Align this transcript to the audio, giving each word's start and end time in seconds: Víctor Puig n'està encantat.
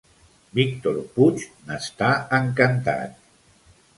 Víctor 0.59 0.95
Puig 1.17 1.43
n'està 1.67 2.09
encantat. 2.39 3.23